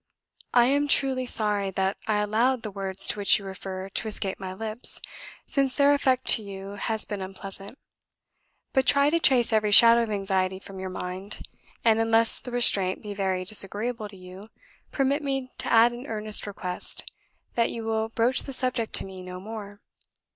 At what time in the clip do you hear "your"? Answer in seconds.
10.79-10.89